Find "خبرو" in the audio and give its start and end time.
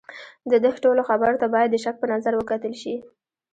1.09-1.39